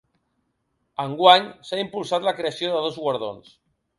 Enguany, 1.03 1.51
s’ha 1.69 1.79
impulsat 1.83 2.27
la 2.29 2.35
creació 2.39 2.71
de 2.77 2.83
dos 2.87 3.01
guardons. 3.05 3.55